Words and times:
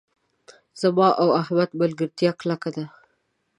زما 0.81 1.07
او 1.21 1.27
احمد 1.41 1.69
ملګرتیا 1.81 2.31
کلکه 2.41 2.69
ده. 2.75 2.85